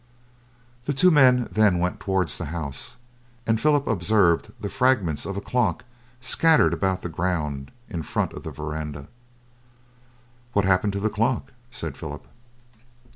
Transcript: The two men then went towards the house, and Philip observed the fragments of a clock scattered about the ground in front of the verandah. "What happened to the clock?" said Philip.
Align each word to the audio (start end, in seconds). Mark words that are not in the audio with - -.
The 0.85 0.95
two 0.95 1.11
men 1.11 1.47
then 1.51 1.77
went 1.77 1.99
towards 1.99 2.39
the 2.39 2.45
house, 2.45 2.97
and 3.45 3.61
Philip 3.61 3.85
observed 3.85 4.51
the 4.59 4.67
fragments 4.67 5.27
of 5.27 5.37
a 5.37 5.41
clock 5.41 5.85
scattered 6.19 6.73
about 6.73 7.03
the 7.03 7.07
ground 7.07 7.69
in 7.87 8.01
front 8.01 8.33
of 8.33 8.41
the 8.41 8.49
verandah. 8.49 9.09
"What 10.53 10.65
happened 10.65 10.93
to 10.93 10.99
the 10.99 11.11
clock?" 11.11 11.51
said 11.69 11.95
Philip. 11.97 12.25